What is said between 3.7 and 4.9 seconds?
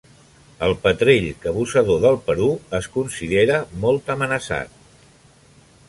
molt amenaçat.